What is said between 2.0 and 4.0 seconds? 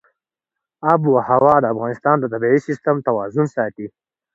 د طبعي سیسټم توازن ساتي.